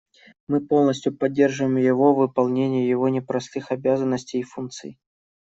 [0.47, 4.97] Мы полностью поддерживаем его в выполнении его непростых обязанностей и функций.